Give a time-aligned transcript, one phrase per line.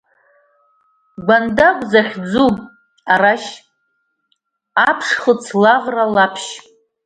[1.25, 2.49] Гьандагә захьӡу
[3.13, 3.51] Арашь,
[4.89, 6.49] аԥшхыц, Лаӷра, Лаԥшь!